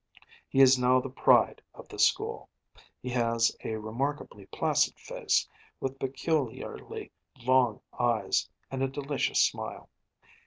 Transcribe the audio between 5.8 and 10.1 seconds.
peculiarly long eyes, and a delicious smile.